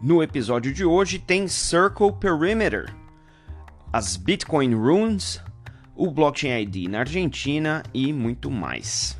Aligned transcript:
No 0.00 0.22
episódio 0.22 0.72
de 0.72 0.84
hoje 0.84 1.18
tem 1.18 1.48
Circle 1.48 2.12
Perimeter, 2.12 2.94
as 3.92 4.16
Bitcoin 4.16 4.72
Runes, 4.72 5.42
o 5.96 6.08
Blockchain 6.08 6.62
ID 6.62 6.88
na 6.88 7.00
Argentina 7.00 7.82
e 7.92 8.12
muito 8.12 8.48
mais. 8.48 9.18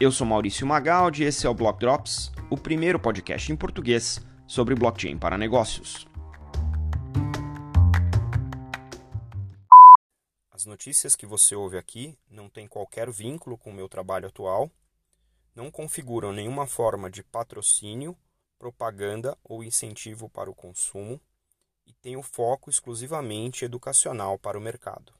Eu 0.00 0.10
sou 0.10 0.26
Maurício 0.26 0.66
Magaldi 0.66 1.22
e 1.22 1.26
esse 1.26 1.46
é 1.46 1.48
o 1.48 1.54
Block 1.54 1.78
Drops, 1.78 2.32
o 2.50 2.56
primeiro 2.56 2.98
podcast 2.98 3.52
em 3.52 3.56
português 3.56 4.20
sobre 4.48 4.74
blockchain 4.74 5.16
para 5.16 5.38
negócios. 5.38 6.08
As 10.50 10.66
notícias 10.66 11.14
que 11.14 11.24
você 11.24 11.54
ouve 11.54 11.78
aqui 11.78 12.18
não 12.28 12.48
têm 12.48 12.66
qualquer 12.66 13.12
vínculo 13.12 13.56
com 13.56 13.70
o 13.70 13.74
meu 13.74 13.88
trabalho 13.88 14.26
atual, 14.26 14.68
não 15.54 15.70
configuram 15.70 16.32
nenhuma 16.32 16.66
forma 16.66 17.08
de 17.08 17.22
patrocínio 17.22 18.16
propaganda 18.58 19.36
ou 19.42 19.62
incentivo 19.62 20.28
para 20.28 20.50
o 20.50 20.54
consumo 20.54 21.20
e 21.86 21.92
tem 21.92 22.16
o 22.16 22.22
foco 22.22 22.70
exclusivamente 22.70 23.64
educacional 23.64 24.38
para 24.38 24.58
o 24.58 24.60
mercado. 24.60 25.12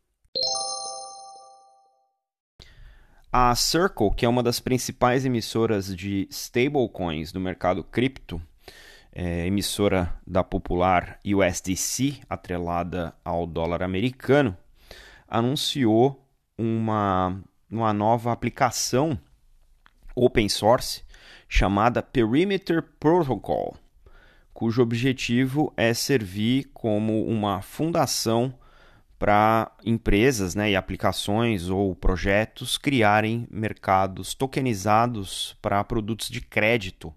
A 3.36 3.54
Circle, 3.56 4.14
que 4.14 4.24
é 4.24 4.28
uma 4.28 4.42
das 4.42 4.60
principais 4.60 5.24
emissoras 5.24 5.94
de 5.94 6.28
stablecoins 6.30 7.32
do 7.32 7.40
mercado 7.40 7.82
cripto, 7.82 8.40
é, 9.12 9.46
emissora 9.46 10.16
da 10.26 10.44
popular 10.44 11.18
USDC, 11.24 12.20
atrelada 12.28 13.14
ao 13.24 13.46
dólar 13.46 13.82
americano, 13.82 14.56
anunciou 15.26 16.24
uma, 16.56 17.42
uma 17.68 17.92
nova 17.92 18.30
aplicação 18.30 19.18
open 20.14 20.48
source 20.48 21.02
chamada 21.48 22.02
Perimeter 22.02 22.82
Protocol, 22.98 23.76
cujo 24.52 24.82
objetivo 24.82 25.72
é 25.76 25.92
servir 25.92 26.70
como 26.72 27.26
uma 27.26 27.60
fundação 27.62 28.54
para 29.18 29.72
empresas 29.84 30.54
né, 30.54 30.70
e 30.70 30.76
aplicações 30.76 31.68
ou 31.68 31.94
projetos 31.94 32.76
criarem 32.76 33.46
mercados 33.50 34.34
tokenizados 34.34 35.56
para 35.62 35.82
produtos 35.82 36.28
de 36.28 36.40
crédito. 36.40 37.12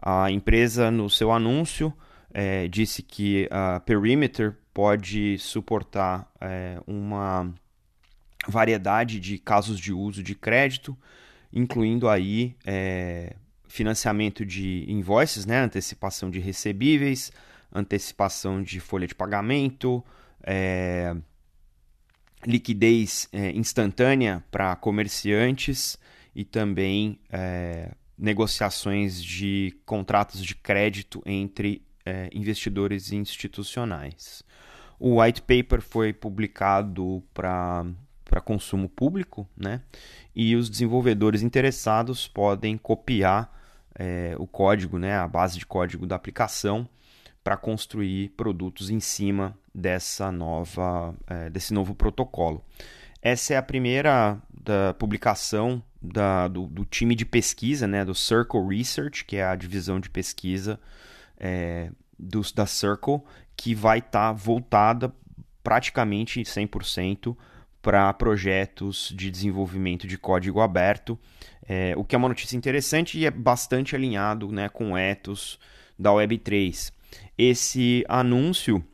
A 0.00 0.30
empresa, 0.30 0.90
no 0.90 1.10
seu 1.10 1.32
anúncio, 1.32 1.92
é, 2.32 2.68
disse 2.68 3.02
que 3.02 3.48
a 3.50 3.80
Perimeter 3.80 4.56
pode 4.72 5.38
suportar 5.38 6.30
é, 6.40 6.78
uma 6.86 7.52
variedade 8.46 9.18
de 9.18 9.38
casos 9.38 9.80
de 9.80 9.92
uso 9.92 10.22
de 10.22 10.34
crédito 10.34 10.96
incluindo 11.52 12.08
aí 12.08 12.56
é, 12.64 13.34
financiamento 13.66 14.44
de 14.44 14.84
invoices, 14.88 15.46
né, 15.46 15.60
antecipação 15.60 16.30
de 16.30 16.38
recebíveis, 16.38 17.30
antecipação 17.72 18.62
de 18.62 18.80
folha 18.80 19.06
de 19.06 19.14
pagamento, 19.14 20.04
é, 20.42 21.14
liquidez 22.46 23.28
é, 23.32 23.50
instantânea 23.52 24.42
para 24.50 24.74
comerciantes 24.76 25.98
e 26.34 26.44
também 26.44 27.18
é, 27.30 27.92
negociações 28.16 29.22
de 29.22 29.74
contratos 29.84 30.42
de 30.42 30.54
crédito 30.54 31.22
entre 31.26 31.82
é, 32.04 32.30
investidores 32.32 33.12
institucionais. 33.12 34.42
O 34.98 35.20
white 35.20 35.42
paper 35.42 35.80
foi 35.80 36.12
publicado 36.12 37.22
para 37.32 37.86
para 38.28 38.40
consumo 38.40 38.88
público, 38.88 39.48
né? 39.56 39.80
E 40.36 40.54
os 40.54 40.70
desenvolvedores 40.70 41.42
interessados 41.42 42.28
podem 42.28 42.76
copiar 42.76 43.52
é, 43.98 44.36
o 44.38 44.46
código, 44.46 44.98
né, 44.98 45.16
a 45.16 45.26
base 45.26 45.58
de 45.58 45.66
código 45.66 46.06
da 46.06 46.14
aplicação, 46.14 46.88
para 47.42 47.56
construir 47.56 48.28
produtos 48.36 48.90
em 48.90 49.00
cima 49.00 49.56
dessa 49.74 50.30
nova, 50.30 51.14
é, 51.26 51.50
desse 51.50 51.72
novo 51.72 51.94
protocolo. 51.94 52.62
Essa 53.20 53.54
é 53.54 53.56
a 53.56 53.62
primeira 53.62 54.38
da 54.52 54.94
publicação 54.94 55.82
da, 56.00 56.46
do, 56.46 56.66
do, 56.66 56.84
time 56.84 57.14
de 57.14 57.24
pesquisa, 57.24 57.86
né, 57.88 58.04
do 58.04 58.14
Circle 58.14 58.68
Research, 58.68 59.24
que 59.24 59.36
é 59.36 59.44
a 59.44 59.56
divisão 59.56 59.98
de 59.98 60.10
pesquisa 60.10 60.78
é, 61.38 61.90
do, 62.18 62.42
da 62.54 62.66
Circle, 62.66 63.22
que 63.56 63.74
vai 63.74 63.98
estar 63.98 64.28
tá 64.28 64.32
voltada 64.32 65.12
praticamente 65.64 66.40
100% 66.42 67.36
para 67.88 68.12
projetos 68.12 69.14
de 69.16 69.30
desenvolvimento 69.30 70.06
de 70.06 70.18
código 70.18 70.60
aberto, 70.60 71.18
é, 71.66 71.94
o 71.96 72.04
que 72.04 72.14
é 72.14 72.18
uma 72.18 72.28
notícia 72.28 72.54
interessante 72.54 73.18
e 73.18 73.24
é 73.24 73.30
bastante 73.30 73.96
alinhado 73.96 74.52
né, 74.52 74.68
com 74.68 74.92
o 74.92 74.98
ethos 74.98 75.58
da 75.98 76.10
Web3. 76.10 76.92
Esse 77.38 78.04
anúncio 78.06 78.84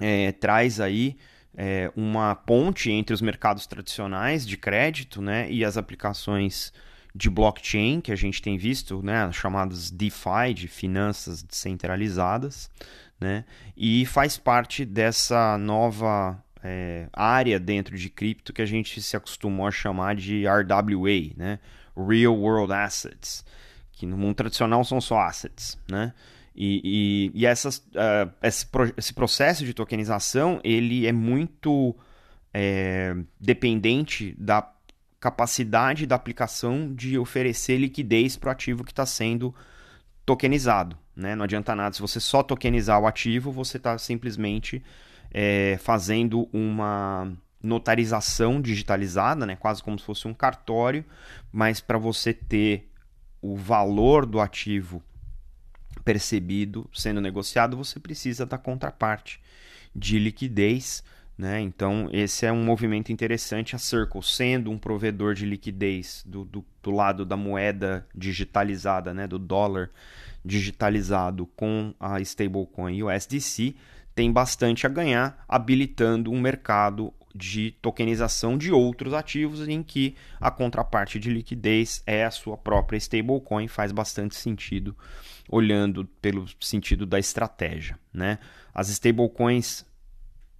é, 0.00 0.30
traz 0.30 0.78
aí 0.78 1.16
é, 1.56 1.90
uma 1.96 2.36
ponte 2.36 2.92
entre 2.92 3.12
os 3.12 3.20
mercados 3.20 3.66
tradicionais 3.66 4.46
de 4.46 4.56
crédito 4.56 5.20
né, 5.20 5.50
e 5.50 5.64
as 5.64 5.76
aplicações 5.76 6.72
de 7.12 7.28
blockchain 7.28 8.00
que 8.00 8.12
a 8.12 8.16
gente 8.16 8.40
tem 8.40 8.56
visto, 8.56 9.02
né, 9.02 9.32
chamadas 9.32 9.90
DeFi, 9.90 10.54
de 10.54 10.68
finanças 10.68 11.42
descentralizadas, 11.42 12.70
né, 13.20 13.44
e 13.76 14.06
faz 14.06 14.38
parte 14.38 14.84
dessa 14.84 15.58
nova 15.58 16.40
é, 16.66 17.08
área 17.12 17.60
dentro 17.60 17.96
de 17.96 18.10
cripto 18.10 18.52
que 18.52 18.60
a 18.60 18.66
gente 18.66 19.00
se 19.00 19.16
acostumou 19.16 19.66
a 19.66 19.70
chamar 19.70 20.16
de 20.16 20.44
RWA, 20.46 21.32
né? 21.36 21.60
Real 21.96 22.36
World 22.36 22.72
Assets, 22.72 23.44
que 23.92 24.04
no 24.04 24.18
mundo 24.18 24.34
tradicional 24.34 24.84
são 24.84 25.00
só 25.00 25.20
assets, 25.20 25.78
né? 25.88 26.12
E, 26.54 27.30
e, 27.34 27.40
e 27.40 27.46
essas, 27.46 27.78
uh, 27.78 28.32
esse, 28.42 28.66
esse, 28.96 29.14
processo 29.14 29.64
de 29.64 29.74
tokenização 29.74 30.58
ele 30.64 31.06
é 31.06 31.12
muito 31.12 31.94
é, 32.52 33.14
dependente 33.38 34.34
da 34.38 34.72
capacidade 35.20 36.06
da 36.06 36.16
aplicação 36.16 36.94
de 36.94 37.18
oferecer 37.18 37.76
liquidez 37.76 38.36
para 38.36 38.48
o 38.48 38.52
ativo 38.52 38.84
que 38.84 38.92
está 38.92 39.04
sendo 39.04 39.54
tokenizado. 40.24 40.96
Né? 41.14 41.34
Não 41.34 41.44
adianta 41.44 41.74
nada 41.74 41.94
se 41.94 42.00
você 42.00 42.18
só 42.18 42.42
tokenizar 42.42 42.98
o 43.00 43.06
ativo, 43.06 43.52
você 43.52 43.76
está 43.76 43.98
simplesmente 43.98 44.82
é, 45.30 45.78
fazendo 45.80 46.48
uma 46.52 47.32
notarização 47.62 48.60
digitalizada, 48.60 49.44
né, 49.44 49.56
quase 49.56 49.82
como 49.82 49.98
se 49.98 50.04
fosse 50.04 50.28
um 50.28 50.34
cartório, 50.34 51.04
mas 51.52 51.80
para 51.80 51.98
você 51.98 52.32
ter 52.32 52.90
o 53.42 53.56
valor 53.56 54.24
do 54.24 54.40
ativo 54.40 55.02
percebido 56.04 56.88
sendo 56.94 57.20
negociado, 57.20 57.76
você 57.76 57.98
precisa 57.98 58.46
da 58.46 58.56
contraparte 58.56 59.40
de 59.94 60.18
liquidez. 60.18 61.02
Né? 61.36 61.60
Então, 61.60 62.08
esse 62.12 62.46
é 62.46 62.52
um 62.52 62.64
movimento 62.64 63.12
interessante. 63.12 63.74
A 63.74 63.78
Circle, 63.78 64.22
sendo 64.22 64.70
um 64.70 64.78
provedor 64.78 65.34
de 65.34 65.44
liquidez 65.44 66.22
do, 66.24 66.44
do, 66.44 66.64
do 66.82 66.90
lado 66.90 67.24
da 67.24 67.36
moeda 67.36 68.06
digitalizada, 68.14 69.12
né? 69.12 69.26
do 69.26 69.38
dólar 69.38 69.90
digitalizado 70.44 71.46
com 71.56 71.92
a 71.98 72.20
stablecoin 72.20 73.02
USDC, 73.02 73.74
tem 74.16 74.32
bastante 74.32 74.86
a 74.86 74.88
ganhar, 74.88 75.44
habilitando 75.46 76.32
um 76.32 76.40
mercado 76.40 77.12
de 77.34 77.72
tokenização 77.82 78.56
de 78.56 78.72
outros 78.72 79.12
ativos 79.12 79.68
em 79.68 79.82
que 79.82 80.16
a 80.40 80.50
contraparte 80.50 81.18
de 81.18 81.30
liquidez 81.30 82.02
é 82.06 82.24
a 82.24 82.30
sua 82.30 82.56
própria 82.56 82.96
stablecoin, 82.96 83.68
faz 83.68 83.92
bastante 83.92 84.34
sentido 84.34 84.96
olhando 85.50 86.06
pelo 86.22 86.46
sentido 86.58 87.04
da 87.04 87.18
estratégia. 87.18 87.98
Né? 88.10 88.38
As 88.74 88.88
stablecoins, 88.88 89.84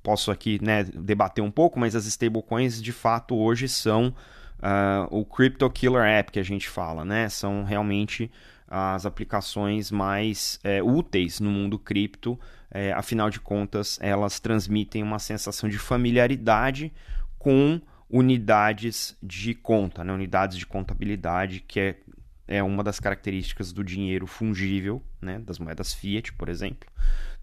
posso 0.02 0.30
aqui 0.30 0.62
né, 0.62 0.84
debater 0.84 1.42
um 1.42 1.50
pouco, 1.50 1.80
mas 1.80 1.96
as 1.96 2.04
stablecoins 2.04 2.80
de 2.80 2.92
fato 2.92 3.34
hoje 3.34 3.70
são 3.70 4.14
uh, 4.58 5.08
o 5.10 5.24
Crypto 5.24 5.68
Killer 5.70 6.04
App 6.04 6.30
que 6.30 6.38
a 6.38 6.44
gente 6.44 6.68
fala, 6.68 7.06
né? 7.06 7.30
são 7.30 7.64
realmente 7.64 8.30
as 8.68 9.06
aplicações 9.06 9.90
mais 9.90 10.58
é, 10.64 10.82
úteis 10.82 11.40
no 11.40 11.50
mundo 11.50 11.78
cripto 11.78 12.38
é, 12.70 12.92
afinal 12.92 13.30
de 13.30 13.40
contas, 13.40 13.98
elas 14.02 14.40
transmitem 14.40 15.02
uma 15.02 15.18
sensação 15.18 15.68
de 15.68 15.78
familiaridade 15.78 16.92
com 17.38 17.80
unidades 18.10 19.16
de 19.22 19.54
conta, 19.54 20.04
né? 20.04 20.12
unidades 20.12 20.58
de 20.58 20.66
contabilidade, 20.66 21.60
que 21.60 21.80
é, 21.80 21.96
é 22.46 22.62
uma 22.62 22.82
das 22.82 23.00
características 23.00 23.72
do 23.72 23.82
dinheiro 23.82 24.26
fungível, 24.26 25.02
né? 25.20 25.38
das 25.38 25.58
moedas 25.58 25.94
fiat, 25.94 26.32
por 26.32 26.48
exemplo. 26.48 26.88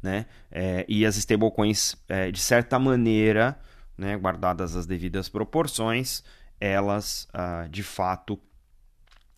Né? 0.01 0.25
É, 0.51 0.85
e 0.87 1.05
as 1.05 1.15
stablecoins, 1.15 1.95
é, 2.07 2.29
de 2.31 2.39
certa 2.39 2.77
maneira, 2.77 3.57
né? 3.97 4.17
guardadas 4.17 4.75
as 4.75 4.85
devidas 4.85 5.29
proporções, 5.29 6.23
elas 6.59 7.27
ah, 7.33 7.67
de 7.69 7.83
fato 7.83 8.39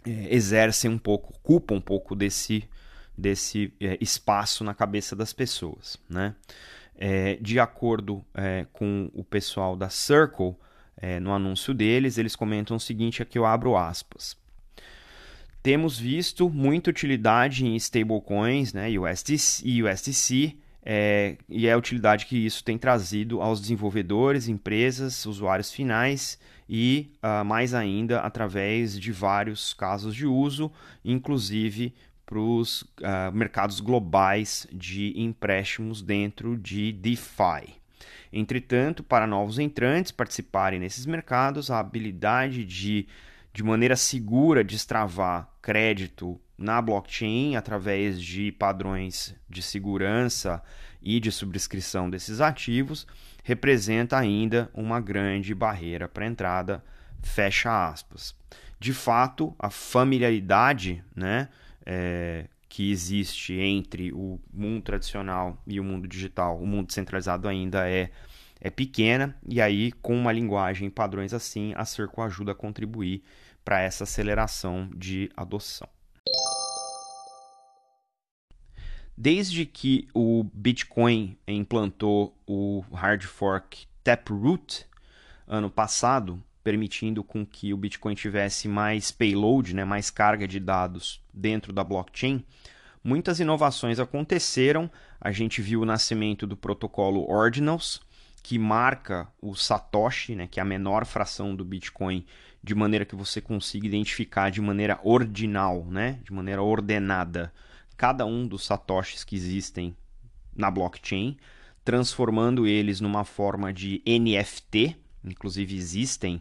exercem 0.06 0.90
um 0.92 0.98
pouco, 0.98 1.34
ocupam 1.34 1.76
um 1.76 1.82
pouco 1.82 2.16
desse 2.16 2.68
desse 3.18 3.74
é, 3.80 3.98
espaço 4.02 4.64
na 4.64 4.74
cabeça 4.74 5.16
das 5.16 5.32
pessoas. 5.32 5.98
Né? 6.10 6.36
É, 6.98 7.36
de 7.36 7.60
acordo 7.60 8.24
é, 8.34 8.66
com 8.74 9.10
o 9.14 9.24
pessoal 9.24 9.76
da 9.76 9.90
Circle, 9.90 10.56
é, 10.98 11.20
no 11.20 11.34
anúncio 11.34 11.74
deles, 11.74 12.18
eles 12.18 12.36
comentam 12.36 12.78
o 12.78 12.80
seguinte: 12.80 13.22
aqui 13.22 13.38
eu 13.38 13.46
abro 13.46 13.76
aspas. 13.76 14.38
temos 15.62 15.98
visto 15.98 16.50
muita 16.50 16.90
utilidade 16.90 17.66
em 17.66 17.76
stablecoins, 17.76 18.74
né, 18.74 18.90
USDC, 18.90 19.64
USDC 19.84 20.58
é, 20.86 21.38
e 21.50 21.68
é 21.68 21.72
a 21.74 21.78
utilidade 21.78 22.28
que 22.28 22.46
isso 22.46 22.64
tem 22.64 22.78
trazido 22.78 23.42
aos 23.42 23.60
desenvolvedores, 23.60 24.48
empresas, 24.48 25.26
usuários 25.26 25.72
finais 25.72 26.40
e, 26.70 27.12
uh, 27.24 27.44
mais 27.44 27.74
ainda, 27.74 28.20
através 28.20 29.00
de 29.00 29.12
vários 29.12 29.74
casos 29.74 30.16
de 30.16 30.28
uso, 30.28 30.72
inclusive 31.04 31.94
para 32.24 32.40
os 32.40 32.82
uh, 32.82 32.88
ah, 33.04 33.32
mercados 33.32 33.80
globais 33.80 34.68
de 34.74 35.14
empréstimos 35.16 36.02
dentro 36.02 36.58
de 36.58 36.92
DeFi. 36.92 37.76
Entretanto, 38.34 39.04
para 39.04 39.28
novos 39.28 39.60
entrantes 39.60 40.12
participarem 40.12 40.80
nesses 40.80 41.06
mercados, 41.06 41.70
a 41.70 41.80
habilidade 41.80 42.66
de, 42.66 43.08
de 43.56 43.64
maneira 43.64 43.96
segura, 43.96 44.66
destravar 44.66 45.50
crédito 45.62 46.38
na 46.58 46.82
blockchain 46.82 47.56
através 47.56 48.22
de 48.22 48.52
padrões 48.52 49.34
de 49.50 49.62
segurança 49.62 50.62
e 51.02 51.22
de 51.22 51.32
subscrição 51.32 52.10
desses 52.10 52.42
ativos 52.42 53.08
representa 53.46 54.18
ainda 54.18 54.70
uma 54.74 55.00
grande 55.00 55.56
barreira 55.56 56.06
para 56.06 56.28
entrada, 56.28 56.84
fecha 57.22 57.88
aspas. 57.88 58.36
De 58.78 58.92
fato, 58.92 59.56
a 59.58 59.70
familiaridade 59.70 61.02
né, 61.16 61.48
é, 61.86 62.48
que 62.68 62.92
existe 62.92 63.54
entre 63.54 64.12
o 64.12 64.38
mundo 64.54 64.82
tradicional 64.82 65.64
e 65.66 65.80
o 65.80 65.84
mundo 65.84 66.10
digital, 66.10 66.60
o 66.60 66.68
mundo 66.68 66.92
centralizado 66.92 67.48
ainda 67.48 67.90
é, 67.90 68.12
é 68.66 68.70
pequena, 68.72 69.38
e 69.48 69.62
aí, 69.62 69.92
com 69.92 70.18
uma 70.18 70.32
linguagem 70.32 70.90
padrões 70.90 71.36
assim, 71.36 71.72
a 71.76 71.86
Circo 71.86 72.20
ajuda 72.24 72.54
a 72.54 72.56
contribuir 72.56 73.24
para 73.64 73.80
essa 73.80 74.06
aceleração 74.06 74.90
de 74.96 75.30
adoção. 75.38 75.88
Desde 79.16 79.68
que 79.68 80.08
o 80.16 80.44
Bitcoin 80.52 81.38
implantou 81.48 82.36
o 82.48 82.84
hard 82.92 83.22
fork 83.26 83.86
Taproot 84.04 84.88
ano 85.48 85.70
passado, 85.70 86.44
permitindo 86.64 87.24
com 87.24 87.46
que 87.46 87.72
o 87.72 87.78
Bitcoin 87.78 88.16
tivesse 88.16 88.68
mais 88.68 89.12
payload, 89.12 89.76
né, 89.76 89.86
mais 89.86 90.10
carga 90.10 90.48
de 90.48 90.60
dados 90.60 91.22
dentro 91.32 91.72
da 91.72 91.84
blockchain, 91.84 92.44
muitas 93.04 93.40
inovações 93.40 94.00
aconteceram. 94.00 94.90
A 95.22 95.32
gente 95.32 95.62
viu 95.62 95.82
o 95.82 95.86
nascimento 95.86 96.48
do 96.48 96.58
protocolo 96.58 97.30
Ordinals, 97.30 98.02
que 98.46 98.60
marca 98.60 99.28
o 99.42 99.56
Satoshi, 99.56 100.36
né, 100.36 100.46
que 100.46 100.60
é 100.60 100.62
a 100.62 100.66
menor 100.66 101.04
fração 101.04 101.56
do 101.56 101.66
Bitcoin, 101.66 102.24
de 102.64 102.76
maneira 102.76 103.04
que 103.04 103.16
você 103.16 103.42
consiga 103.42 103.88
identificar 103.88 104.52
de 104.52 104.62
maneira 104.62 105.00
ordinal, 105.04 105.84
né, 105.86 106.20
de 106.24 106.32
maneira 106.32 106.62
ordenada, 106.62 107.52
cada 107.98 108.24
um 108.24 108.48
dos 108.48 108.64
Satoshis 108.64 109.24
que 109.24 109.36
existem 109.36 109.98
na 110.56 110.70
blockchain, 110.70 111.38
transformando 111.84 112.68
eles 112.68 113.02
numa 113.02 113.24
forma 113.24 113.74
de 113.74 114.04
NFT. 114.06 114.96
Inclusive 115.24 115.76
existem 115.76 116.40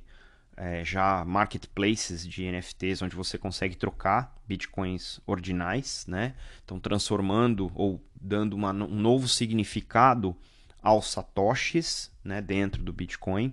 é, 0.59 0.85
já 0.85 1.25
marketplaces 1.25 2.29
de 2.29 2.45
NFTs 2.53 3.01
onde 3.01 3.17
você 3.17 3.39
consegue 3.39 3.77
trocar 3.77 4.37
bitcoins 4.47 5.23
ordinais, 5.27 6.05
né? 6.07 6.35
Então 6.67 6.79
transformando 6.79 7.73
ou 7.75 8.07
dando 8.15 8.53
uma, 8.53 8.73
um 8.73 9.01
novo 9.01 9.27
significado 9.27 10.37
aos 10.85 11.11
satoshis, 11.11 12.13
né? 12.23 12.41
Dentro 12.41 12.83
do 12.83 12.93
Bitcoin. 12.93 13.53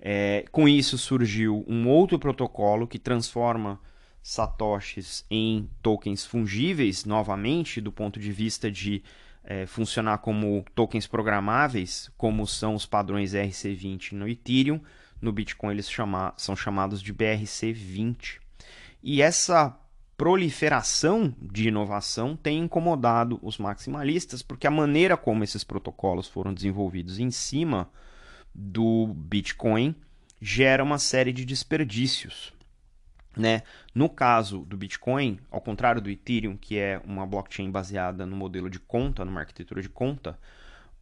É, 0.00 0.44
com 0.52 0.68
isso 0.68 0.98
surgiu 0.98 1.64
um 1.66 1.88
outro 1.88 2.18
protocolo 2.18 2.86
que 2.86 2.98
transforma 2.98 3.80
satoshis 4.22 5.24
em 5.30 5.70
tokens 5.80 6.26
fungíveis 6.26 7.04
novamente 7.04 7.80
do 7.80 7.92
ponto 7.92 8.20
de 8.20 8.32
vista 8.32 8.70
de 8.70 9.02
é, 9.42 9.66
funcionar 9.66 10.18
como 10.18 10.64
tokens 10.74 11.06
programáveis, 11.06 12.10
como 12.18 12.46
são 12.46 12.74
os 12.74 12.84
padrões 12.84 13.32
RC20 13.32 14.12
no 14.12 14.28
Ethereum 14.28 14.80
no 15.24 15.32
Bitcoin 15.32 15.72
eles 15.72 15.90
chama, 15.90 16.34
são 16.36 16.54
chamados 16.54 17.02
de 17.02 17.12
BRC20. 17.12 18.38
E 19.02 19.22
essa 19.22 19.76
proliferação 20.16 21.34
de 21.40 21.68
inovação 21.68 22.36
tem 22.36 22.58
incomodado 22.60 23.38
os 23.42 23.58
maximalistas, 23.58 24.42
porque 24.42 24.66
a 24.66 24.70
maneira 24.70 25.16
como 25.16 25.42
esses 25.42 25.64
protocolos 25.64 26.28
foram 26.28 26.54
desenvolvidos 26.54 27.18
em 27.18 27.30
cima 27.30 27.90
do 28.54 29.12
Bitcoin 29.14 29.94
gera 30.40 30.84
uma 30.84 30.98
série 30.98 31.32
de 31.32 31.44
desperdícios. 31.44 32.52
Né? 33.36 33.62
No 33.92 34.08
caso 34.08 34.60
do 34.60 34.76
Bitcoin, 34.76 35.40
ao 35.50 35.60
contrário 35.60 36.00
do 36.00 36.08
Ethereum, 36.08 36.56
que 36.56 36.78
é 36.78 37.00
uma 37.04 37.26
blockchain 37.26 37.70
baseada 37.70 38.24
no 38.24 38.36
modelo 38.36 38.70
de 38.70 38.78
conta, 38.78 39.24
numa 39.24 39.40
arquitetura 39.40 39.82
de 39.82 39.88
conta, 39.88 40.38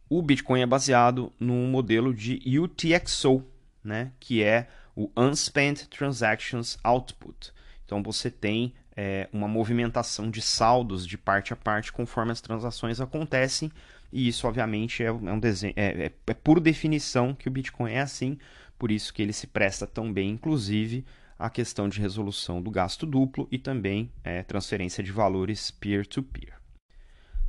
o 0.09 0.21
Bitcoin 0.21 0.61
é 0.61 0.65
baseado 0.65 1.31
num 1.39 1.67
modelo 1.67 2.13
de 2.13 2.41
UTXO, 2.59 3.45
né, 3.83 4.11
que 4.19 4.41
é 4.41 4.67
o 4.95 5.11
Unspent 5.15 5.85
Transactions 5.87 6.77
Output. 6.83 7.51
Então 7.85 8.01
você 8.01 8.31
tem 8.31 8.73
é, 8.95 9.27
uma 9.31 9.47
movimentação 9.47 10.29
de 10.29 10.41
saldos 10.41 11.05
de 11.05 11.17
parte 11.17 11.53
a 11.53 11.55
parte 11.55 11.91
conforme 11.91 12.31
as 12.31 12.41
transações 12.41 13.01
acontecem, 13.01 13.71
e 14.11 14.27
isso 14.27 14.47
obviamente 14.47 15.03
é, 15.03 15.11
um 15.11 15.39
desenho, 15.39 15.73
é, 15.75 16.05
é, 16.05 16.11
é 16.27 16.33
por 16.33 16.59
definição 16.59 17.33
que 17.33 17.47
o 17.47 17.51
Bitcoin 17.51 17.91
é 17.91 18.01
assim, 18.01 18.37
por 18.77 18.91
isso 18.91 19.13
que 19.13 19.21
ele 19.21 19.33
se 19.33 19.47
presta 19.47 19.87
tão 19.87 20.11
bem, 20.11 20.29
inclusive 20.29 21.05
a 21.37 21.49
questão 21.49 21.89
de 21.89 21.99
resolução 21.99 22.61
do 22.61 22.69
gasto 22.69 23.05
duplo 23.05 23.47
e 23.51 23.57
também 23.57 24.11
é, 24.23 24.43
transferência 24.43 25.03
de 25.03 25.11
valores 25.11 25.71
peer-to-peer. 25.71 26.53
-peer. 26.53 26.63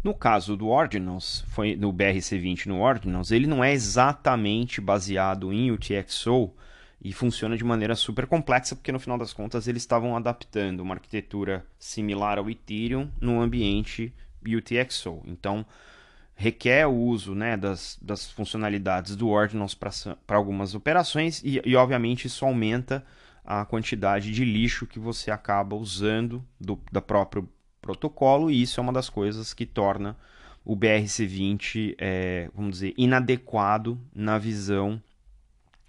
No 0.02 0.14
caso 0.14 0.56
do 0.56 0.69
Ordinals, 0.69 1.44
foi 1.49 1.76
no 1.76 1.93
BRC20 1.93 2.67
no 2.67 2.81
Ordinals, 2.81 3.31
ele 3.31 3.46
não 3.46 3.64
é 3.64 3.73
exatamente 3.73 4.81
baseado 4.81 5.52
em 5.52 5.70
UTXO 5.70 6.52
e 7.04 7.12
funciona 7.12 7.54
de 7.54 7.62
maneira 7.62 7.94
super 7.94 8.26
complexa, 8.26 8.74
porque 8.74 8.90
no 8.90 8.98
final 8.98 9.18
das 9.18 9.34
contas 9.34 9.68
eles 9.68 9.82
estavam 9.82 10.16
adaptando 10.16 10.80
uma 10.80 10.94
arquitetura 10.94 11.64
similar 11.78 12.38
ao 12.38 12.48
Ethereum 12.48 13.10
no 13.20 13.42
ambiente 13.42 14.10
UTXO. 14.42 15.20
Então, 15.26 15.66
requer 16.34 16.86
o 16.86 16.94
uso 16.94 17.34
né, 17.34 17.58
das, 17.58 17.98
das 18.00 18.30
funcionalidades 18.30 19.14
do 19.16 19.28
Ordinals 19.28 19.74
para 19.74 20.36
algumas 20.36 20.74
operações 20.74 21.42
e, 21.44 21.60
e, 21.62 21.76
obviamente, 21.76 22.26
isso 22.26 22.46
aumenta 22.46 23.04
a 23.44 23.66
quantidade 23.66 24.32
de 24.32 24.42
lixo 24.42 24.86
que 24.86 24.98
você 24.98 25.30
acaba 25.30 25.76
usando 25.76 26.43
do, 26.58 26.81
da 26.90 27.02
própria 27.02 27.44
protocolo, 27.82 28.50
e 28.50 28.62
isso 28.62 28.81
é 28.81 28.82
uma 28.82 28.94
das 28.94 29.10
coisas 29.10 29.52
que 29.52 29.67
torna 29.67 30.17
o 30.64 30.74
BRC20, 30.74 31.96
é, 31.98 32.48
vamos 32.55 32.72
dizer, 32.72 32.94
inadequado 32.96 34.00
na 34.14 34.38
visão 34.38 35.02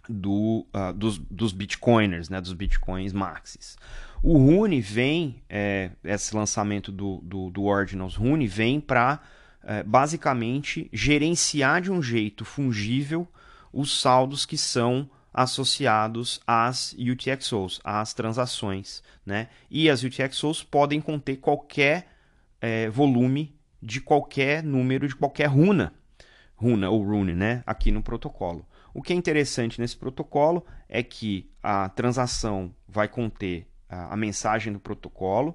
do, 0.09 0.65
uh, 0.73 0.93
dos, 0.93 1.17
dos 1.17 1.51
bitcoiners, 1.51 2.29
né, 2.29 2.39
dos 2.39 2.53
bitcoins 2.53 3.13
maxis. 3.13 3.77
O 4.21 4.37
Rune 4.37 4.81
vem, 4.81 5.43
é, 5.49 5.91
esse 6.03 6.35
lançamento 6.35 6.91
do, 6.91 7.19
do, 7.23 7.49
do 7.51 7.63
Ordinals 7.63 8.15
Rune 8.15 8.47
vem 8.47 8.79
para 8.79 9.21
é, 9.63 9.83
basicamente 9.83 10.89
gerenciar 10.91 11.81
de 11.81 11.91
um 11.91 12.01
jeito 12.01 12.45
fungível 12.45 13.27
os 13.73 13.99
saldos 13.99 14.45
que 14.45 14.57
são 14.57 15.09
associados 15.33 16.39
às 16.47 16.93
UTXOs, 16.93 17.81
às 17.83 18.13
transações. 18.13 19.03
Né? 19.25 19.49
E 19.69 19.89
as 19.89 20.01
UTXOs 20.01 20.63
podem 20.63 21.01
conter 21.01 21.37
qualquer 21.37 22.07
é, 22.61 22.89
volume 22.89 23.53
de 23.81 23.99
qualquer 23.99 24.63
número, 24.63 25.07
de 25.07 25.15
qualquer 25.15 25.47
runa, 25.47 25.93
runa 26.55 26.89
ou 26.89 27.03
rune, 27.03 27.33
né? 27.33 27.63
aqui 27.65 27.91
no 27.91 28.01
protocolo. 28.01 28.65
O 28.95 29.01
que 29.01 29.11
é 29.11 29.15
interessante 29.15 29.81
nesse 29.81 29.97
protocolo 29.97 30.65
é 30.87 31.03
que 31.03 31.51
a 31.61 31.89
transação 31.89 32.73
vai 32.87 33.09
conter 33.09 33.67
a, 33.89 34.15
mensagem 34.15 34.71
do 34.71 34.79
protocolo, 34.79 35.53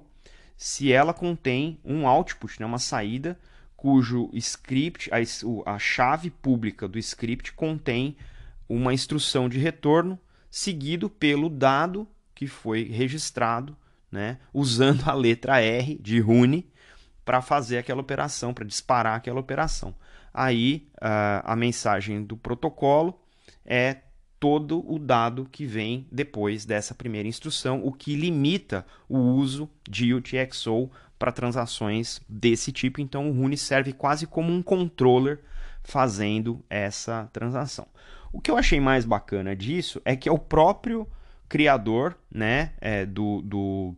se 0.55 0.93
ela 0.93 1.11
contém 1.11 1.79
um 1.83 2.07
output, 2.07 2.59
né, 2.59 2.67
uma 2.67 2.77
saída, 2.77 3.39
cujo 3.75 4.29
script, 4.33 5.09
a, 5.11 5.71
a 5.73 5.79
chave 5.79 6.29
pública 6.29 6.87
do 6.87 6.99
script 6.99 7.51
contém 7.53 8.15
uma 8.69 8.93
instrução 8.93 9.49
de 9.49 9.57
retorno 9.57 10.19
seguido 10.47 11.09
pelo 11.09 11.49
dado 11.49 12.07
que 12.35 12.45
foi 12.45 12.83
registrado, 12.83 13.75
né, 14.11 14.37
usando 14.53 15.09
a 15.09 15.15
letra 15.15 15.59
R 15.59 15.97
de 15.99 16.19
Rune 16.19 16.71
para 17.25 17.41
fazer 17.41 17.79
aquela 17.79 18.01
operação, 18.01 18.53
para 18.53 18.65
disparar 18.65 19.15
aquela 19.15 19.39
operação. 19.39 19.95
Aí 20.31 20.87
a, 21.01 21.53
a 21.53 21.55
mensagem 21.55 22.23
do 22.23 22.37
protocolo 22.37 23.19
é 23.65 23.97
todo 24.39 24.83
o 24.91 24.97
dado 24.97 25.47
que 25.51 25.65
vem 25.65 26.07
depois 26.11 26.65
dessa 26.65 26.95
primeira 26.95 27.27
instrução, 27.27 27.85
o 27.85 27.91
que 27.91 28.15
limita 28.15 28.85
o 29.07 29.17
uso 29.17 29.69
de 29.87 30.13
UTXO 30.13 30.89
para 31.19 31.31
transações 31.31 32.19
desse 32.27 32.71
tipo. 32.71 32.99
Então 32.99 33.29
o 33.29 33.33
Rune 33.33 33.55
serve 33.55 33.93
quase 33.93 34.25
como 34.25 34.51
um 34.51 34.63
controller 34.63 35.39
fazendo 35.83 36.63
essa 36.67 37.29
transação. 37.31 37.87
O 38.33 38.41
que 38.41 38.49
eu 38.49 38.57
achei 38.57 38.79
mais 38.79 39.05
bacana 39.05 39.55
disso 39.55 40.01
é 40.03 40.15
que 40.15 40.27
é 40.27 40.31
o 40.31 40.39
próprio 40.39 41.07
criador 41.47 42.17
né, 42.31 42.71
é, 42.79 43.05
do, 43.05 43.41
do, 43.43 43.95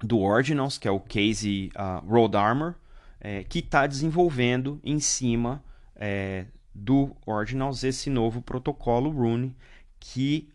do 0.00 0.20
Ordinals, 0.20 0.78
que 0.78 0.86
é 0.86 0.90
o 0.90 1.00
Casey 1.00 1.72
uh, 1.74 2.06
Road 2.06 2.36
é, 3.18 3.42
que 3.44 3.58
está 3.60 3.86
desenvolvendo 3.86 4.78
em 4.84 5.00
cima 5.00 5.64
é, 5.96 6.46
do 6.76 7.16
Ordinals 7.24 7.82
esse 7.82 8.10
novo 8.10 8.42
protocolo 8.42 9.10
Rune, 9.10 9.56
que 9.98 10.48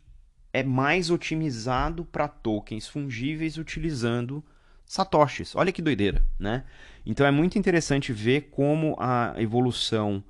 é 0.54 0.62
mais 0.62 1.10
otimizado 1.10 2.06
para 2.06 2.28
tokens 2.28 2.88
fungíveis 2.88 3.58
utilizando 3.58 4.44
satoshis. 4.86 5.56
Olha 5.56 5.72
que 5.72 5.82
doideira, 5.82 6.24
né? 6.38 6.63
Então 7.06 7.25
é 7.25 7.32
muito 7.32 7.58
interessante 7.58 8.13
ver 8.13 8.50
como 8.51 8.96
a 9.00 9.34
evolução 9.38 10.24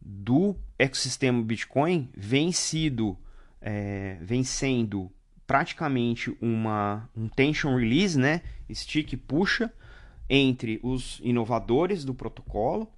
do 0.00 0.56
ecossistema 0.78 1.42
Bitcoin 1.42 2.08
vem 2.16 2.50
sido 2.50 3.18
é, 3.60 4.18
vem 4.20 4.44
sendo 4.44 5.10
praticamente 5.46 6.34
uma 6.40 7.08
um 7.14 7.28
tension 7.28 7.76
release, 7.76 8.18
né? 8.18 8.40
Stick 8.72 9.16
puxa 9.16 9.70
entre 10.28 10.80
os 10.82 11.20
inovadores 11.22 12.04
do 12.04 12.14
protocolo 12.14 12.88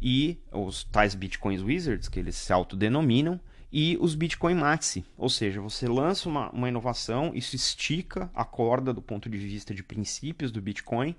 e 0.00 0.38
os 0.52 0.84
tais 0.84 1.14
Bitcoin 1.14 1.62
Wizards 1.62 2.08
que 2.08 2.18
eles 2.18 2.36
se 2.36 2.52
autodenominam 2.52 3.40
e 3.72 3.98
os 4.00 4.14
Bitcoin 4.14 4.54
Maxi, 4.54 5.04
ou 5.18 5.28
seja, 5.28 5.60
você 5.60 5.88
lança 5.88 6.28
uma, 6.28 6.48
uma 6.50 6.68
inovação, 6.68 7.32
isso 7.34 7.56
estica 7.56 8.30
a 8.34 8.44
corda 8.44 8.92
do 8.92 9.02
ponto 9.02 9.28
de 9.28 9.36
vista 9.36 9.74
de 9.74 9.82
princípios 9.82 10.50
do 10.52 10.62
Bitcoin, 10.62 11.14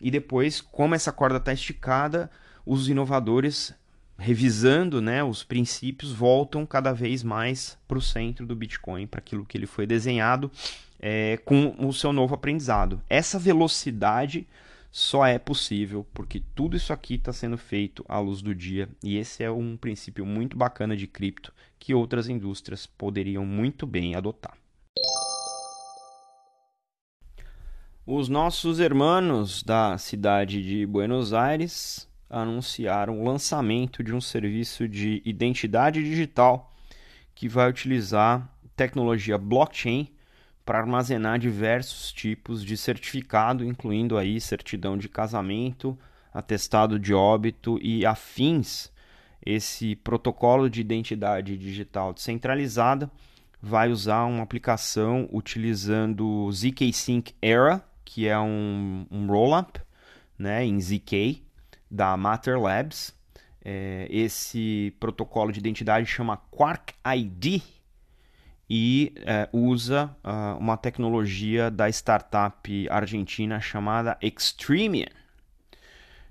e 0.00 0.10
depois, 0.10 0.60
como 0.60 0.94
essa 0.94 1.12
corda 1.12 1.38
está 1.38 1.52
esticada, 1.52 2.30
os 2.66 2.88
inovadores, 2.88 3.72
revisando 4.18 5.00
né, 5.00 5.22
os 5.22 5.42
princípios, 5.42 6.12
voltam 6.12 6.66
cada 6.66 6.92
vez 6.92 7.22
mais 7.22 7.78
para 7.86 7.98
o 7.98 8.02
centro 8.02 8.44
do 8.44 8.56
Bitcoin, 8.56 9.06
para 9.06 9.20
aquilo 9.20 9.46
que 9.46 9.56
ele 9.56 9.66
foi 9.66 9.86
desenhado, 9.86 10.50
é, 11.00 11.38
com 11.44 11.74
o 11.78 11.92
seu 11.92 12.12
novo 12.12 12.34
aprendizado. 12.34 13.00
Essa 13.08 13.38
velocidade 13.38 14.46
só 14.96 15.26
é 15.26 15.38
possível 15.38 16.06
porque 16.14 16.42
tudo 16.54 16.74
isso 16.74 16.90
aqui 16.90 17.16
está 17.16 17.30
sendo 17.30 17.58
feito 17.58 18.02
à 18.08 18.18
luz 18.18 18.40
do 18.40 18.54
dia 18.54 18.88
e 19.04 19.18
esse 19.18 19.44
é 19.44 19.50
um 19.50 19.76
princípio 19.76 20.24
muito 20.24 20.56
bacana 20.56 20.96
de 20.96 21.06
cripto 21.06 21.52
que 21.78 21.92
outras 21.92 22.30
indústrias 22.30 22.86
poderiam 22.86 23.44
muito 23.44 23.86
bem 23.86 24.14
adotar. 24.14 24.56
Os 28.06 28.30
nossos 28.30 28.80
irmãos 28.80 29.62
da 29.62 29.98
cidade 29.98 30.62
de 30.62 30.86
Buenos 30.86 31.34
Aires 31.34 32.08
anunciaram 32.30 33.20
o 33.20 33.24
lançamento 33.24 34.02
de 34.02 34.14
um 34.14 34.20
serviço 34.20 34.88
de 34.88 35.20
identidade 35.26 36.02
digital 36.02 36.74
que 37.34 37.50
vai 37.50 37.68
utilizar 37.68 38.50
tecnologia 38.74 39.36
blockchain 39.36 40.10
para 40.66 40.80
armazenar 40.80 41.38
diversos 41.38 42.12
tipos 42.12 42.64
de 42.64 42.76
certificado, 42.76 43.64
incluindo 43.64 44.18
aí 44.18 44.40
certidão 44.40 44.98
de 44.98 45.08
casamento, 45.08 45.96
atestado 46.34 46.98
de 46.98 47.14
óbito 47.14 47.78
e 47.80 48.04
afins. 48.04 48.90
Esse 49.44 49.94
protocolo 49.94 50.68
de 50.68 50.80
identidade 50.80 51.56
digital 51.56 52.12
descentralizada 52.12 53.08
vai 53.62 53.90
usar 53.90 54.24
uma 54.24 54.42
aplicação 54.42 55.28
utilizando 55.32 56.26
o 56.26 56.52
ZK 56.52 56.92
Sync 56.92 57.32
Era, 57.40 57.80
que 58.04 58.26
é 58.26 58.36
um, 58.36 59.06
um 59.08 59.28
rollup 59.28 59.80
né, 60.36 60.64
em 60.64 60.80
ZK 60.80 61.44
da 61.88 62.16
Matter 62.16 62.60
Labs. 62.60 63.14
É, 63.64 64.08
esse 64.10 64.92
protocolo 64.98 65.52
de 65.52 65.60
identidade 65.60 66.06
chama 66.06 66.36
Quark 66.50 66.92
ID 67.04 67.62
e 68.68 69.12
é, 69.18 69.48
usa 69.52 70.14
uh, 70.24 70.58
uma 70.58 70.76
tecnologia 70.76 71.70
da 71.70 71.88
startup 71.88 72.88
argentina 72.90 73.60
chamada 73.60 74.18
Extremian. 74.20 75.08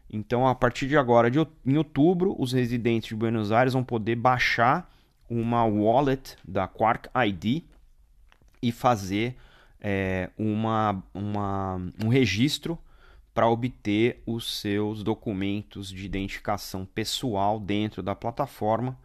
Então, 0.09 0.47
a 0.47 0.53
partir 0.53 0.87
de 0.87 0.97
agora, 0.97 1.31
de, 1.31 1.39
em 1.65 1.77
outubro, 1.77 2.35
os 2.37 2.51
residentes 2.51 3.09
de 3.09 3.15
Buenos 3.15 3.51
Aires 3.51 3.73
vão 3.73 3.83
poder 3.83 4.15
baixar 4.15 4.89
uma 5.29 5.65
wallet 5.65 6.37
da 6.47 6.67
Quark 6.67 7.09
ID 7.27 7.63
e 8.61 8.71
fazer 8.71 9.35
é, 9.81 10.29
uma, 10.37 11.03
uma, 11.13 11.81
um 12.03 12.09
registro 12.09 12.77
para 13.33 13.49
obter 13.49 14.21
os 14.25 14.59
seus 14.59 15.03
documentos 15.03 15.89
de 15.89 16.05
identificação 16.05 16.85
pessoal 16.85 17.59
dentro 17.59 18.01
da 18.01 18.15
plataforma 18.15 18.97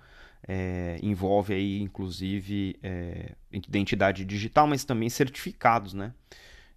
é, 0.46 0.98
envolve 1.02 1.54
aí 1.54 1.80
inclusive 1.80 2.76
é, 2.82 3.32
identidade 3.52 4.24
digital, 4.24 4.66
mas 4.66 4.84
também 4.84 5.08
certificados, 5.08 5.94
né? 5.94 6.12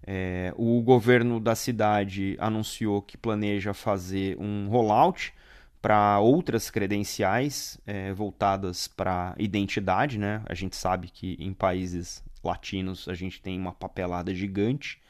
É, 0.06 0.54
o 0.58 0.82
governo 0.82 1.40
da 1.40 1.56
cidade 1.56 2.36
anunciou 2.40 3.02
que 3.02 3.18
planeja 3.18 3.74
fazer 3.74 4.38
um 4.38 4.68
rollout 4.68 5.34
para 5.82 6.20
outras 6.20 6.70
credenciais 6.70 7.78
é, 7.86 8.14
voltadas 8.14 8.88
para 8.88 9.34
identidade, 9.38 10.18
né? 10.18 10.42
A 10.46 10.54
gente 10.54 10.76
sabe 10.76 11.10
que 11.10 11.38
em 11.40 11.54
países 11.54 12.24
latinos 12.44 13.08
a 13.08 13.14
gente 13.14 13.42
tem 13.42 13.58
uma 13.58 13.72
papelada 13.74 14.34
gigante, 14.36 15.02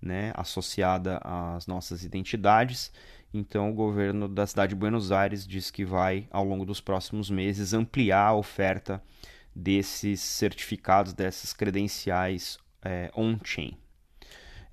né, 0.00 0.32
associada 0.36 1.20
às 1.24 1.66
nossas 1.66 2.04
identidades 2.04 2.92
então, 3.32 3.70
o 3.70 3.74
governo 3.74 4.26
da 4.26 4.46
cidade 4.46 4.70
de 4.70 4.76
Buenos 4.76 5.12
Aires 5.12 5.46
diz 5.46 5.70
que 5.70 5.84
vai, 5.84 6.26
ao 6.30 6.44
longo 6.44 6.64
dos 6.64 6.80
próximos 6.80 7.30
meses, 7.30 7.74
ampliar 7.74 8.28
a 8.28 8.34
oferta 8.34 9.02
desses 9.54 10.20
certificados, 10.20 11.12
dessas 11.12 11.52
credenciais 11.52 12.58
é, 12.82 13.10
on-chain. 13.14 13.76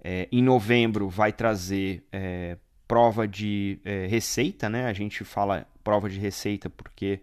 É, 0.01 0.29
em 0.31 0.41
novembro, 0.41 1.09
vai 1.09 1.33
trazer 1.33 2.05
é, 2.12 2.57
prova 2.88 3.27
de 3.27 3.79
receita, 4.07 4.69
né? 4.69 4.85
A 4.85 4.93
gente 4.93 5.24
fala 5.24 5.67
prova 5.83 6.07
de 6.07 6.19
receita 6.19 6.69
porque 6.69 7.21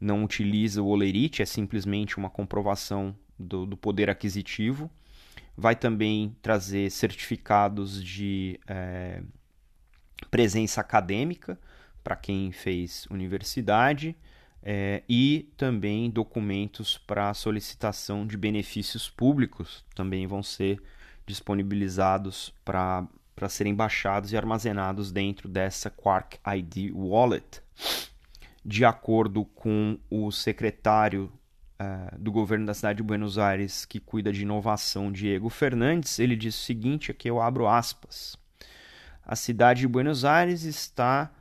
não 0.00 0.24
utiliza 0.24 0.82
o 0.82 0.86
Olerite, 0.86 1.42
é 1.42 1.46
simplesmente 1.46 2.16
uma 2.16 2.30
comprovação 2.30 3.14
do, 3.38 3.66
do 3.66 3.76
poder 3.76 4.08
aquisitivo. 4.08 4.90
Vai 5.56 5.76
também 5.76 6.34
trazer 6.42 6.90
certificados 6.90 8.02
de 8.02 8.58
presença 10.30 10.80
acadêmica 10.80 11.58
para 12.02 12.16
quem 12.16 12.52
fez 12.52 13.06
universidade 13.10 14.16
é, 14.62 15.02
e 15.08 15.52
também 15.56 16.10
documentos 16.10 16.96
para 16.98 17.34
solicitação 17.34 18.26
de 18.26 18.36
benefícios 18.36 19.10
públicos 19.10 19.84
também 19.94 20.26
vão 20.26 20.42
ser 20.42 20.82
disponibilizados 21.26 22.52
para 22.64 23.06
para 23.34 23.48
serem 23.48 23.74
baixados 23.74 24.32
e 24.32 24.36
armazenados 24.36 25.10
dentro 25.10 25.48
dessa 25.48 25.90
Quark 25.90 26.38
ID 26.56 26.92
Wallet. 26.94 27.60
De 28.64 28.84
acordo 28.84 29.44
com 29.44 29.98
o 30.08 30.30
secretário 30.30 31.32
uh, 31.80 32.16
do 32.16 32.30
governo 32.30 32.64
da 32.64 32.74
cidade 32.74 32.98
de 32.98 33.02
Buenos 33.02 33.36
Aires, 33.36 33.84
que 33.84 33.98
cuida 33.98 34.32
de 34.32 34.42
inovação, 34.42 35.10
Diego 35.10 35.48
Fernandes, 35.48 36.20
ele 36.20 36.36
diz 36.36 36.54
o 36.54 36.62
seguinte: 36.62 37.10
aqui 37.10 37.28
eu 37.28 37.42
abro 37.42 37.66
aspas 37.66 38.38
a 39.26 39.34
cidade 39.34 39.80
de 39.80 39.88
Buenos 39.88 40.24
Aires 40.24 40.64
está 40.64 41.32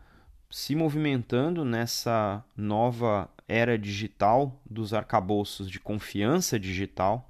se 0.49 0.75
movimentando 0.75 1.65
nessa 1.65 2.43
nova 2.55 3.29
era 3.47 3.77
digital 3.77 4.61
dos 4.69 4.93
arcabouços 4.93 5.69
de 5.69 5.79
confiança 5.79 6.59
digital 6.59 7.29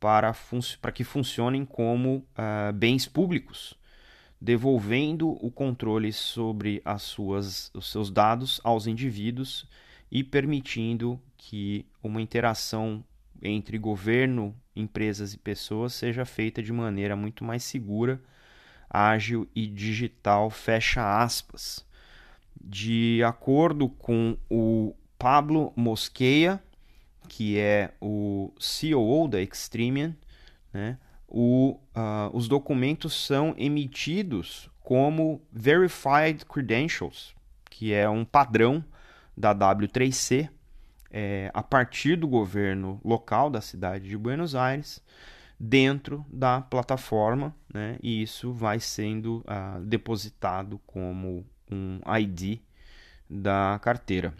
para, 0.00 0.34
para 0.80 0.92
que 0.92 1.04
funcionem 1.04 1.64
como 1.64 2.16
uh, 2.16 2.72
bens 2.74 3.06
públicos, 3.06 3.78
devolvendo 4.40 5.30
o 5.44 5.50
controle 5.50 6.12
sobre 6.12 6.82
as 6.84 7.02
suas, 7.02 7.70
os 7.72 7.90
seus 7.90 8.10
dados 8.10 8.60
aos 8.64 8.86
indivíduos 8.86 9.68
e 10.10 10.24
permitindo 10.24 11.20
que 11.36 11.86
uma 12.02 12.20
interação 12.20 13.04
entre 13.42 13.78
governo, 13.78 14.54
empresas 14.74 15.34
e 15.34 15.38
pessoas 15.38 15.92
seja 15.92 16.24
feita 16.24 16.62
de 16.62 16.72
maneira 16.72 17.14
muito 17.14 17.44
mais 17.44 17.62
segura 17.62 18.20
ágil 18.94 19.48
e 19.54 19.66
digital, 19.66 20.48
fecha 20.50 21.20
aspas. 21.20 21.84
De 22.62 23.22
acordo 23.24 23.88
com 23.88 24.38
o 24.48 24.94
Pablo 25.18 25.72
Mosqueia, 25.74 26.62
que 27.28 27.58
é 27.58 27.92
o 28.00 28.52
COO 28.56 29.26
da 29.26 29.40
Extremian, 29.42 30.14
né, 30.72 30.96
o, 31.26 31.80
uh, 31.96 32.30
os 32.32 32.46
documentos 32.46 33.26
são 33.26 33.54
emitidos 33.58 34.70
como 34.80 35.42
Verified 35.50 36.44
Credentials, 36.44 37.34
que 37.68 37.92
é 37.92 38.08
um 38.08 38.24
padrão 38.24 38.84
da 39.36 39.52
W3C, 39.52 40.48
é, 41.10 41.50
a 41.52 41.62
partir 41.62 42.16
do 42.16 42.28
governo 42.28 43.00
local 43.04 43.50
da 43.50 43.60
cidade 43.60 44.08
de 44.08 44.16
Buenos 44.16 44.54
Aires, 44.54 45.02
dentro 45.58 46.24
da 46.28 46.60
plataforma, 46.60 47.54
né? 47.72 47.98
e 48.02 48.22
isso 48.22 48.52
vai 48.52 48.80
sendo 48.80 49.38
uh, 49.38 49.80
depositado 49.84 50.80
como 50.86 51.46
um 51.70 52.00
ID 52.18 52.60
da 53.28 53.78
carteira. 53.82 54.34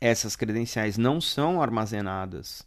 Essas 0.00 0.36
credenciais 0.36 0.98
não 0.98 1.20
são 1.20 1.62
armazenadas 1.62 2.66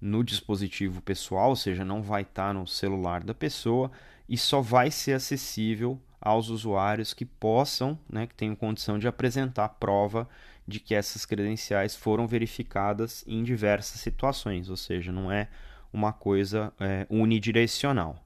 no 0.00 0.24
dispositivo 0.24 1.02
pessoal, 1.02 1.50
ou 1.50 1.56
seja, 1.56 1.84
não 1.84 2.02
vai 2.02 2.22
estar 2.22 2.54
no 2.54 2.66
celular 2.66 3.22
da 3.22 3.34
pessoa 3.34 3.90
e 4.28 4.38
só 4.38 4.60
vai 4.60 4.90
ser 4.90 5.12
acessível 5.12 6.00
aos 6.20 6.48
usuários 6.48 7.12
que 7.12 7.24
possam, 7.24 7.98
né, 8.08 8.26
que 8.26 8.34
tenham 8.34 8.54
condição 8.54 8.98
de 8.98 9.08
apresentar 9.08 9.68
prova 9.68 10.28
de 10.66 10.78
que 10.78 10.94
essas 10.94 11.26
credenciais 11.26 11.96
foram 11.96 12.26
verificadas 12.26 13.24
em 13.26 13.42
diversas 13.42 14.00
situações, 14.00 14.70
ou 14.70 14.76
seja, 14.76 15.10
não 15.10 15.30
é 15.30 15.48
uma 15.92 16.12
coisa 16.12 16.72
é, 16.78 17.06
unidirecional. 17.10 18.24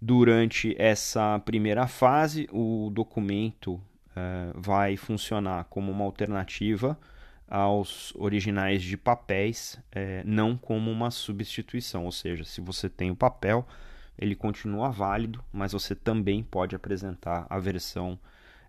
Durante 0.00 0.74
essa 0.78 1.38
primeira 1.44 1.86
fase, 1.86 2.48
o 2.52 2.90
documento 2.92 3.80
é, 4.14 4.50
vai 4.54 4.96
funcionar 4.96 5.64
como 5.64 5.90
uma 5.90 6.04
alternativa 6.04 6.98
aos 7.48 8.12
originais 8.16 8.82
de 8.82 8.96
papéis, 8.96 9.78
é, 9.92 10.22
não 10.24 10.56
como 10.56 10.90
uma 10.90 11.10
substituição. 11.10 12.04
Ou 12.04 12.12
seja, 12.12 12.44
se 12.44 12.60
você 12.60 12.88
tem 12.88 13.10
o 13.10 13.16
papel, 13.16 13.66
ele 14.18 14.34
continua 14.34 14.90
válido, 14.90 15.42
mas 15.52 15.72
você 15.72 15.94
também 15.94 16.42
pode 16.42 16.74
apresentar 16.74 17.46
a 17.48 17.58
versão 17.58 18.18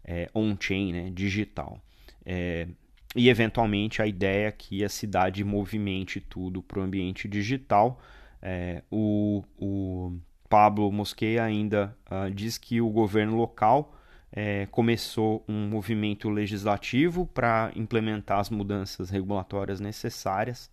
é, 0.04 0.30
on-chain, 0.34 0.94
né, 0.94 1.10
digital. 1.10 1.80
É, 2.26 2.68
e 3.16 3.30
eventualmente 3.30 4.02
a 4.02 4.08
ideia 4.08 4.48
é 4.48 4.52
que 4.52 4.84
a 4.84 4.90
cidade 4.90 5.44
movimente 5.44 6.20
tudo 6.20 6.62
para 6.62 6.80
o 6.80 6.84
ambiente 6.84 7.28
digital. 7.28 8.00
É, 8.42 8.84
o, 8.92 9.44
o, 9.58 10.18
Pablo 10.50 10.92
Mosqueia 10.92 11.44
ainda 11.44 11.98
uh, 12.10 12.32
diz 12.32 12.58
que 12.58 12.80
o 12.80 12.90
governo 12.90 13.36
local 13.36 13.94
é, 14.32 14.66
começou 14.68 15.44
um 15.48 15.68
movimento 15.68 16.30
legislativo 16.30 17.26
para 17.26 17.72
implementar 17.76 18.40
as 18.40 18.50
mudanças 18.50 19.10
regulatórias 19.10 19.80
necessárias 19.80 20.70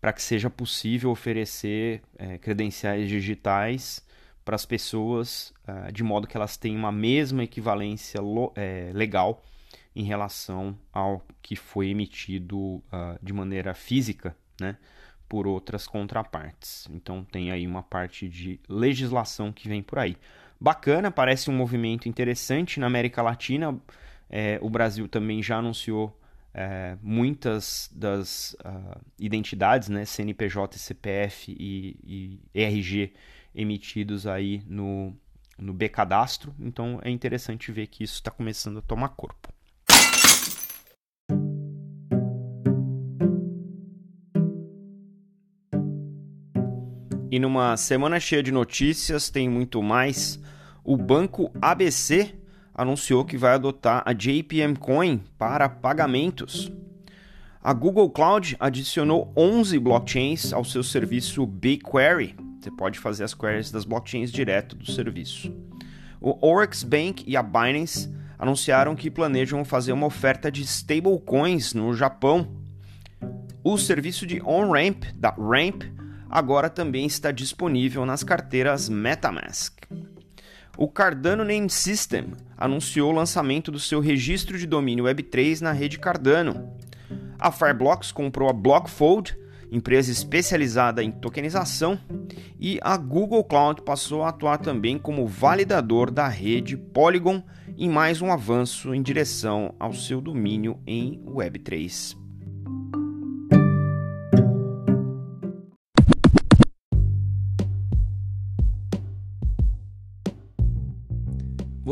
para 0.00 0.12
que 0.12 0.22
seja 0.22 0.50
possível 0.50 1.10
oferecer 1.10 2.02
é, 2.18 2.36
credenciais 2.38 3.08
digitais 3.08 4.04
para 4.44 4.56
as 4.56 4.66
pessoas 4.66 5.52
uh, 5.68 5.92
de 5.92 6.02
modo 6.02 6.26
que 6.26 6.36
elas 6.36 6.56
tenham 6.56 6.78
uma 6.78 6.90
mesma 6.90 7.44
equivalência 7.44 8.20
é, 8.56 8.90
legal 8.92 9.44
em 9.94 10.04
relação 10.04 10.76
ao 10.92 11.24
que 11.40 11.54
foi 11.54 11.88
emitido 11.88 12.58
uh, 12.58 12.82
de 13.22 13.32
maneira 13.32 13.74
física, 13.74 14.36
né, 14.60 14.76
por 15.32 15.46
outras 15.46 15.86
contrapartes. 15.86 16.86
Então 16.90 17.24
tem 17.24 17.50
aí 17.50 17.66
uma 17.66 17.82
parte 17.82 18.28
de 18.28 18.60
legislação 18.68 19.50
que 19.50 19.66
vem 19.66 19.82
por 19.82 19.98
aí. 19.98 20.14
Bacana, 20.60 21.10
parece 21.10 21.48
um 21.48 21.54
movimento 21.54 22.06
interessante 22.06 22.78
na 22.78 22.86
América 22.86 23.22
Latina. 23.22 23.74
É, 24.28 24.58
o 24.60 24.68
Brasil 24.68 25.08
também 25.08 25.42
já 25.42 25.56
anunciou 25.56 26.14
é, 26.52 26.98
muitas 27.00 27.90
das 27.94 28.54
uh, 28.60 29.00
identidades, 29.18 29.88
né, 29.88 30.04
CNPJ, 30.04 30.76
CPF 30.76 31.56
e, 31.58 31.96
e 32.54 32.62
RG 32.62 33.14
emitidos 33.54 34.26
aí 34.26 34.62
no, 34.66 35.16
no 35.56 35.72
B 35.72 35.88
Cadastro. 35.88 36.54
Então 36.60 37.00
é 37.02 37.08
interessante 37.08 37.72
ver 37.72 37.86
que 37.86 38.04
isso 38.04 38.16
está 38.16 38.30
começando 38.30 38.80
a 38.80 38.82
tomar 38.82 39.08
corpo. 39.08 39.48
E 47.32 47.38
numa 47.38 47.78
semana 47.78 48.20
cheia 48.20 48.42
de 48.42 48.52
notícias, 48.52 49.30
tem 49.30 49.48
muito 49.48 49.82
mais. 49.82 50.38
O 50.84 50.98
banco 50.98 51.50
ABC 51.62 52.34
anunciou 52.74 53.24
que 53.24 53.38
vai 53.38 53.54
adotar 53.54 54.02
a 54.04 54.12
JPM 54.12 54.76
Coin 54.76 55.18
para 55.38 55.66
pagamentos. 55.66 56.70
A 57.62 57.72
Google 57.72 58.10
Cloud 58.10 58.54
adicionou 58.60 59.32
11 59.34 59.78
blockchains 59.78 60.52
ao 60.52 60.62
seu 60.62 60.82
serviço 60.82 61.46
BigQuery. 61.46 62.36
Você 62.60 62.70
pode 62.70 62.98
fazer 62.98 63.24
as 63.24 63.32
queries 63.32 63.70
das 63.70 63.86
blockchains 63.86 64.30
direto 64.30 64.76
do 64.76 64.92
serviço. 64.92 65.50
O 66.20 66.36
Oryx 66.46 66.82
Bank 66.82 67.24
e 67.26 67.34
a 67.34 67.42
Binance 67.42 68.14
anunciaram 68.38 68.94
que 68.94 69.10
planejam 69.10 69.64
fazer 69.64 69.92
uma 69.92 70.06
oferta 70.06 70.52
de 70.52 70.60
stablecoins 70.60 71.72
no 71.72 71.94
Japão. 71.94 72.46
O 73.64 73.78
serviço 73.78 74.26
de 74.26 74.42
on-ramp 74.42 75.04
da 75.14 75.30
Ramp 75.30 75.84
agora 76.32 76.70
também 76.70 77.04
está 77.04 77.30
disponível 77.30 78.06
nas 78.06 78.24
carteiras 78.24 78.88
MetaMask. 78.88 79.84
O 80.78 80.88
Cardano 80.88 81.44
Name 81.44 81.68
System 81.68 82.32
anunciou 82.56 83.12
o 83.12 83.14
lançamento 83.14 83.70
do 83.70 83.78
seu 83.78 84.00
registro 84.00 84.58
de 84.58 84.66
domínio 84.66 85.04
Web3 85.04 85.60
na 85.60 85.72
rede 85.72 85.98
Cardano. 85.98 86.72
A 87.38 87.52
Fireblocks 87.52 88.10
comprou 88.10 88.48
a 88.48 88.54
Blockfold, 88.54 89.36
empresa 89.70 90.10
especializada 90.10 91.04
em 91.04 91.10
tokenização, 91.10 92.00
e 92.58 92.78
a 92.80 92.96
Google 92.96 93.44
Cloud 93.44 93.82
passou 93.82 94.22
a 94.22 94.30
atuar 94.30 94.56
também 94.56 94.96
como 94.96 95.26
validador 95.26 96.10
da 96.10 96.28
rede 96.28 96.78
Polygon 96.78 97.42
em 97.76 97.90
mais 97.90 98.22
um 98.22 98.32
avanço 98.32 98.94
em 98.94 99.02
direção 99.02 99.74
ao 99.78 99.92
seu 99.92 100.22
domínio 100.22 100.78
em 100.86 101.22
Web3. 101.26 102.16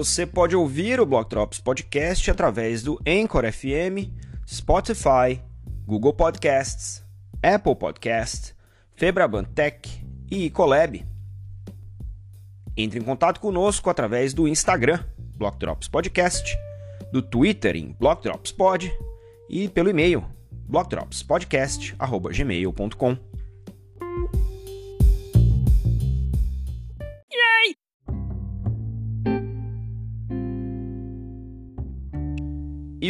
Você 0.01 0.25
pode 0.25 0.57
ouvir 0.57 0.99
o 0.99 1.05
Block 1.05 1.29
Drops 1.29 1.61
Podcast 1.61 2.31
através 2.31 2.83
do 2.83 2.99
Anchor 3.07 3.45
FM, 3.53 4.09
Spotify, 4.49 5.39
Google 5.87 6.15
Podcasts, 6.15 7.05
Apple 7.43 7.77
Podcasts, 7.77 8.55
Febraban 8.97 9.45
Tech 9.45 9.87
e 10.31 10.47
Ecolab. 10.47 11.05
Entre 12.75 12.99
em 12.99 13.03
contato 13.03 13.41
conosco 13.41 13.91
através 13.91 14.33
do 14.33 14.49
Instagram, 14.49 15.05
Block 15.37 15.59
Drops 15.59 15.87
Podcast, 15.87 16.57
do 17.13 17.21
Twitter 17.21 17.77
em 17.77 17.95
Block 18.01 18.23
Drops 18.23 18.53
Pod 18.53 18.91
e 19.51 19.69
pelo 19.69 19.91
e-mail 19.91 20.25
blockdropspodcast@gmail.com. 20.67 23.30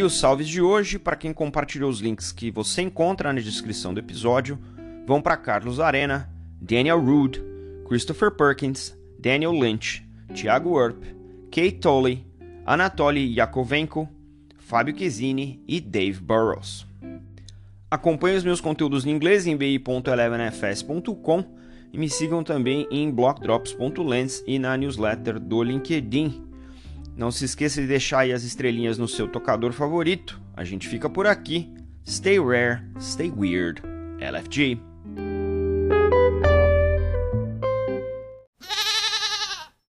E 0.01 0.03
os 0.03 0.19
salves 0.19 0.49
de 0.49 0.63
hoje, 0.63 0.99
para 0.99 1.15
quem 1.15 1.31
compartilhou 1.31 1.91
os 1.91 2.01
links 2.01 2.33
que 2.33 2.51
você 2.51 2.81
encontra 2.81 3.35
na 3.35 3.39
descrição 3.39 3.93
do 3.93 4.01
episódio, 4.01 4.59
vão 5.07 5.21
para 5.21 5.37
Carlos 5.37 5.79
Arena, 5.79 6.27
Daniel 6.59 6.99
Rude, 6.99 7.45
Christopher 7.87 8.31
Perkins, 8.31 8.97
Daniel 9.19 9.53
Lynch, 9.53 10.03
Thiago 10.35 10.81
Earp, 10.81 11.05
Kate 11.53 11.73
Tolley, 11.73 12.25
Anatoly 12.65 13.39
Yakovenko, 13.39 14.09
Fábio 14.57 14.97
Chiesini 14.97 15.63
e 15.69 15.83
Dave 15.83 16.19
Burrows. 16.19 16.87
Acompanhe 17.91 18.39
os 18.39 18.45
meus 18.45 18.63
conteúdos 18.63 19.05
em 19.05 19.11
inglês 19.11 19.47
em 19.47 19.55
bi.elevenfs.com 19.55 21.45
e 21.93 21.99
me 21.99 22.09
sigam 22.09 22.43
também 22.43 22.89
em 22.91 23.11
blockdrops.lens 23.11 24.43
e 24.47 24.59
na 24.59 24.79
newsletter 24.79 25.39
do 25.39 25.63
LinkedIn. 25.63 26.50
Não 27.17 27.31
se 27.31 27.45
esqueça 27.45 27.81
de 27.81 27.87
deixar 27.87 28.21
aí 28.21 28.33
as 28.33 28.45
estrelinhas 28.45 28.99
no 28.99 29.09
seu 29.09 29.29
tocador 29.29 29.73
favorito. 29.73 30.41
A 30.57 30.65
gente 30.65 30.89
fica 30.89 31.09
por 31.09 31.27
aqui. 31.27 31.73
Stay 32.07 32.39
rare, 32.39 32.83
stay 32.99 33.31
weird. 33.31 33.83
LFG. 34.21 34.81